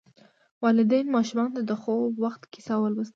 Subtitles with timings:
[0.63, 3.09] والدین ماشوم ته د خوب وخت کیسه لوستل.